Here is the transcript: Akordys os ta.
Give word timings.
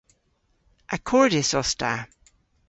Akordys 0.95 1.51
os 1.61 1.71
ta. 1.79 1.93